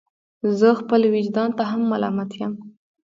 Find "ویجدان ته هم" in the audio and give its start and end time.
1.13-1.81